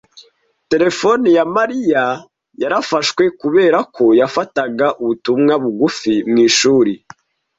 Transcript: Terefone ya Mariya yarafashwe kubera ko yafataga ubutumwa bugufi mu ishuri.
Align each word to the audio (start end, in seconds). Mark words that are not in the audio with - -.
Terefone 0.71 1.27
ya 1.37 1.45
Mariya 1.55 2.03
yarafashwe 2.61 3.23
kubera 3.41 3.77
ko 3.95 4.05
yafataga 4.19 4.87
ubutumwa 5.01 5.53
bugufi 5.63 6.13
mu 6.29 6.37
ishuri. 6.47 6.93